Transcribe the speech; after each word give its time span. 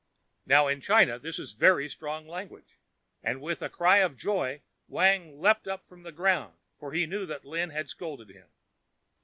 Now, 0.47 0.67
in 0.67 0.81
China, 0.81 1.19
this 1.19 1.37
is 1.37 1.53
very 1.53 1.87
strong 1.87 2.27
language, 2.27 2.79
and, 3.21 3.39
with 3.39 3.61
a 3.61 3.69
cry 3.69 3.97
of 3.97 4.17
joy, 4.17 4.63
Wang 4.87 5.39
leaped 5.39 5.69
from 5.85 6.01
the 6.01 6.11
ground, 6.11 6.57
for 6.79 6.91
he 6.91 7.05
knew 7.05 7.27
that 7.27 7.45
Lin 7.45 7.69
had 7.69 7.87
scolded 7.87 8.29
him. 8.31 8.47